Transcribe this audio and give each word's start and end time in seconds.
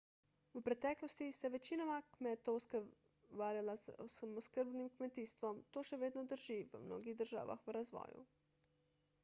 v 0.53 0.61
preteklosti 0.67 1.33
se 1.39 1.45
je 1.47 1.49
večina 1.55 1.97
kmetov 2.15 2.57
ukvarjala 3.27 3.75
s 3.83 3.95
samooskrbnim 4.15 4.89
kmetijstvom 4.95 5.59
to 5.77 5.83
še 5.91 5.99
vedno 6.07 6.23
drži 6.33 6.59
v 6.73 6.83
mnogih 6.87 7.19
državah 7.23 7.61
v 7.69 7.77
razvoju 7.81 8.25